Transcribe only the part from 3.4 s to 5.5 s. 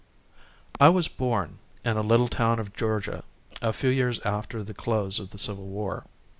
a few years after the close of the